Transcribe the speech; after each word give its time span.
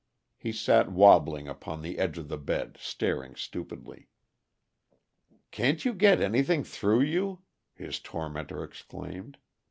He 0.35 0.51
sat 0.51 0.91
wobbling 0.91 1.47
upon 1.47 1.83
the 1.83 1.99
edge 1.99 2.17
of 2.17 2.27
the 2.27 2.39
bed, 2.39 2.75
staring 2.79 3.35
stupidly. 3.35 4.07
"Can't 5.51 5.85
you 5.85 5.93
get 5.93 6.19
anything 6.19 6.63
through 6.63 7.01
you?" 7.01 7.43
his 7.75 7.99
tormentor 7.99 8.63
exclaimed. 8.63 9.37